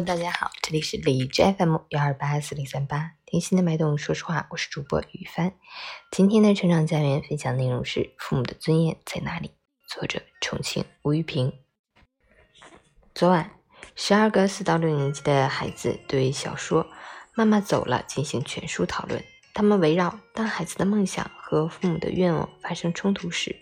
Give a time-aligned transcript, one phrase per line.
[0.00, 3.96] 大家好，这里是荔枝 FM 幺二八四零三八，听心的脉动。
[3.96, 5.52] 说实话，我是主播雨帆。
[6.10, 9.48] 今天的成长家园分享内容是《父母的尊严在哪里》，
[9.86, 11.52] 作者重庆吴玉平。
[13.14, 13.52] 昨晚，
[13.94, 16.84] 十二个四到六年级的孩子对小说
[17.34, 19.22] 《妈妈走了》进行全书讨论。
[19.52, 23.54] 他们围绕当孩子的梦想和父母的愿望发生冲突时，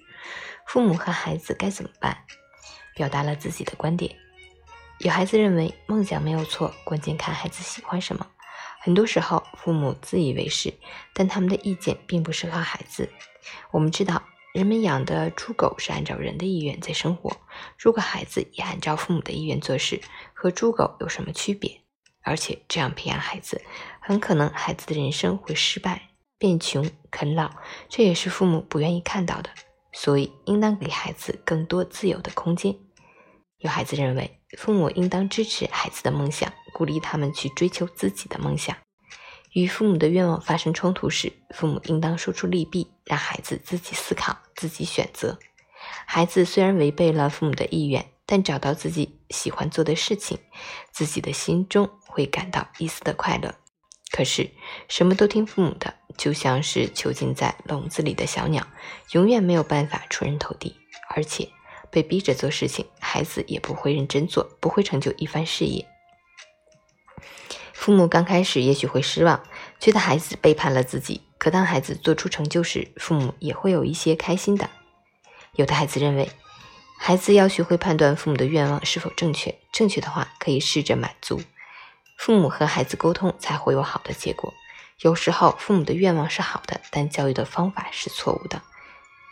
[0.66, 2.24] 父母和孩子该怎么办，
[2.95, 4.16] 表达了自己的观点。
[5.02, 8.24] 有孩子认为梦想没有错，关键看孩子喜欢什么。
[8.80, 10.73] 很多时候，父母自以为是，
[11.12, 13.09] 但他们的意见并不适合孩子。
[13.73, 14.23] 我们知道，
[14.55, 17.37] 人们养的猪狗是按照人的意愿在生活。
[17.77, 20.01] 如果孩子也按照父母的意愿做事，
[20.34, 21.80] 和猪狗有什么区别？
[22.23, 23.60] 而且这样培养孩子，
[24.01, 27.51] 很可能孩子的人生会失败、变穷、啃老，
[27.88, 29.51] 这也是父母不愿意看到的。
[29.93, 32.77] 所以，应当给孩子更多自由的空间。
[33.63, 38.77] 有孩子认为，父母应当支持孩子的梦想，鼓励他们去追求自己的梦想。
[39.52, 45.38] 与父母的愿望发生冲突时，父母应当说出利弊，让孩子自己思考、自己选择。
[46.07, 50.40] 孩子虽然违背了父母的意愿，但找到自己喜欢做的事情，
[50.90, 53.55] 自己的心中会感到一丝的快乐。
[54.10, 54.51] 可是，
[54.88, 58.66] 什么都听父母的，就像是囚禁在笼子里的小鸟，
[59.13, 60.74] 永远没有办法出人头地，
[61.15, 61.49] 而且。
[61.90, 65.87] 被逼着做事情，孩子也不会认真做，不会成就一番事业。
[67.75, 69.43] 父母刚开始也许会失望，
[69.78, 71.21] 觉得孩子背叛了自己。
[71.37, 74.71] 可当孩子做出成就时，父母也会有一些开心的。
[75.56, 76.31] 有的孩子认为，
[76.99, 81.43] 孩子要学会判断父母的愿望是否正确，正确的话可以试着满足。
[82.16, 84.55] 父母和孩子沟通才会有好的结果。
[85.00, 88.62] 有时候父母的愿望是好的，但教育的方法是错误的。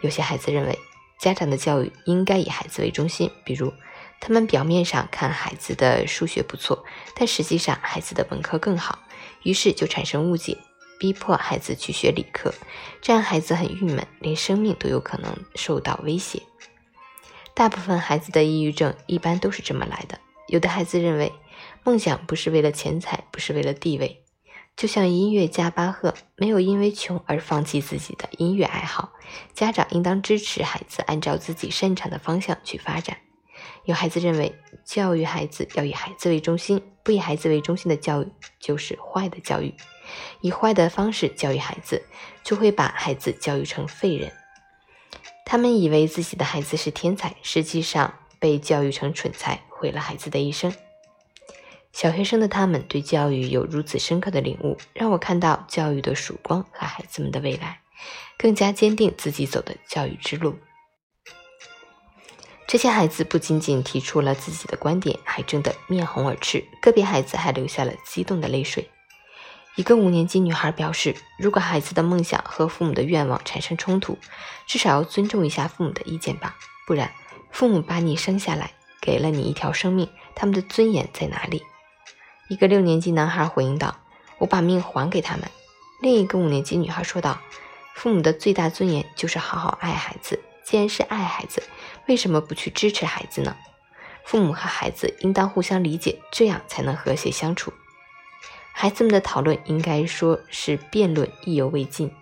[0.03, 0.79] 有些孩子认为。
[1.21, 3.75] 家长的教育应该以孩子为中心，比如，
[4.21, 6.83] 他们表面上看孩子的数学不错，
[7.15, 9.01] 但实际上孩子的文科更好，
[9.43, 10.57] 于是就产生误解，
[10.99, 12.55] 逼迫孩子去学理科，
[13.03, 16.43] 这样孩子很郁闷，连生命都有可能受到威胁。
[17.53, 20.19] 大部分孩子的抑郁症一般都是这么来的。
[20.47, 21.31] 有的孩子认为，
[21.85, 24.23] 梦想不是为了钱财，不是为了地位。
[24.77, 29.13] 就像音乐家巴赫没有因为穷而放弃自己的音乐爱好，
[29.53, 33.19] 家长应当支持孩子按照自己擅长的方向去发展。
[33.85, 34.55] 有孩子认为
[34.85, 38.29] 教育孩子要以孩子为中心，不以孩子为中心的教育
[38.59, 39.75] 就是坏的教育，
[40.41, 42.03] 以坏的方式教育孩子，
[42.43, 44.33] 就会把孩子教育成废人。
[45.45, 50.73] 他们以为自己的孩子是天才，实际上被教育成蠢材，毁了孩子的一生。
[51.93, 57.81] 小学生的他们对教育有如此深刻的领悟，让我看到教育的曙光和孩子们的未来，
[58.39, 60.57] 更加坚定自己走的教育之路。
[62.67, 68.89] 这些孩子不仅仅提出了自己的观点，还争得面红耳赤，个别孩子还流下了激动的泪水。
[69.75, 74.17] 一个五年级女孩表示：“如果孩子的梦想和父母的愿望产生冲突，
[74.67, 76.57] 至少要尊重一下父母的意见吧，
[76.87, 77.11] 不然，
[77.51, 81.63] 父母把你生下来，给了你一条生命，他们的尊严在哪里？”
[82.51, 83.97] 一个六年级男孩回应道
[84.39, 85.49] ：“我把命还给他们。”
[86.03, 87.41] 另一个五年级女孩说道
[87.95, 90.43] ：“父母的最大尊严就是好好爱孩子。
[90.65, 91.63] 既然是爱孩子，
[92.09, 93.57] 为什么不去支持孩子呢？
[94.25, 97.73] 父母和孩子应当互相理解，这样才能和谐相处。”
[98.75, 102.13] 孩子们的讨论应该说是辩论，意犹未尽。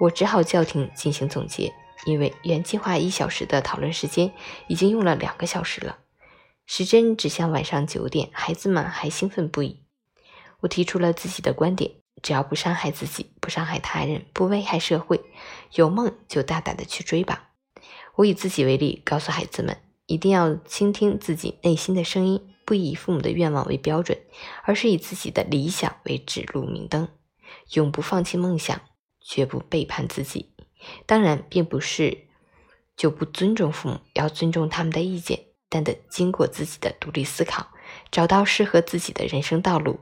[0.00, 1.72] 我只好叫停，进行总结，
[2.04, 4.34] 因为原计划一小时的讨论时间
[4.66, 5.96] 已经用了两个小时了。
[6.66, 9.84] 时针指向晚上九点，孩子们还兴奋不已。
[10.60, 11.90] 我提出了自己的观点：
[12.22, 15.20] 只要不伤害自己，不伤害他人，不危害社会，
[15.74, 17.50] 有梦就大胆的去追吧。
[18.16, 19.76] 我以自己为例，告诉孩子们，
[20.06, 24.18] 一定要倾听自己内心的声音，不以父母的愿望为标准，
[24.62, 27.08] 而是以自己的理想为指路明灯，
[27.72, 28.80] 永不放弃梦想，
[29.20, 30.54] 绝不背叛自己。
[31.04, 32.28] 当然，并不是
[32.96, 35.46] 就不尊重父母，要尊重他们的意见。
[35.74, 37.66] 但得经过自己的独立思考，
[38.12, 39.98] 找到适合自己的人生道路。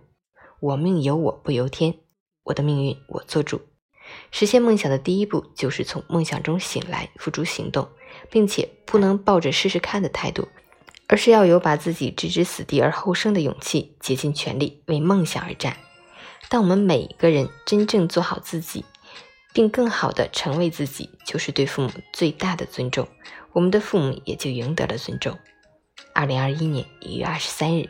[0.60, 1.94] 我命由我不由天，
[2.42, 3.62] 我的命运我做主。
[4.30, 7.88] 实现梦想的第一步就是从梦想中醒来，付诸行动，
[8.30, 10.46] 并且不能抱着试试看的态度，
[11.08, 15.78] 而是要有把自己置之死地而后生的勇气，竭尽全力为梦想而战。
[16.50, 18.84] 当我们每一个人真正做好自己，
[19.54, 23.08] 并更好的成为自己，就是对父母最大的尊重，
[23.52, 25.38] 我们的父母也就赢得了尊重。
[26.12, 27.88] 二零二一年一月二十三日。